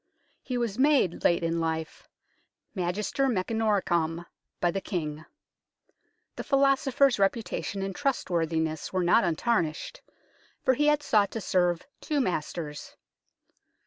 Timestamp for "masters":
12.19-12.95